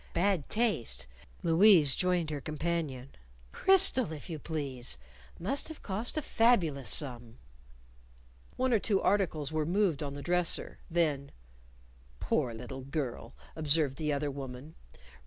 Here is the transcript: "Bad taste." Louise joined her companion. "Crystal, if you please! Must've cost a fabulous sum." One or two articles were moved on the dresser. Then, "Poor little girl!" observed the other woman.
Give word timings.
"Bad 0.13 0.49
taste." 0.49 1.05
Louise 1.43 1.95
joined 1.95 2.31
her 2.31 2.41
companion. 2.41 3.09
"Crystal, 3.51 4.11
if 4.11 4.31
you 4.31 4.39
please! 4.39 4.97
Must've 5.37 5.83
cost 5.83 6.17
a 6.17 6.23
fabulous 6.23 6.89
sum." 6.89 7.37
One 8.57 8.73
or 8.73 8.79
two 8.79 8.99
articles 8.99 9.51
were 9.51 9.63
moved 9.63 10.01
on 10.01 10.15
the 10.15 10.23
dresser. 10.23 10.79
Then, 10.89 11.29
"Poor 12.19 12.51
little 12.51 12.81
girl!" 12.81 13.35
observed 13.55 13.97
the 13.99 14.11
other 14.11 14.31
woman. 14.31 14.73